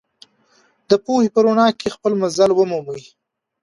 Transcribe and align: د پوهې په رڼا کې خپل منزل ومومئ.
د 0.89 0.91
پوهې 1.05 1.27
په 1.33 1.39
رڼا 1.45 1.67
کې 1.79 1.93
خپل 1.95 2.11
منزل 2.21 2.49
ومومئ. 2.53 3.01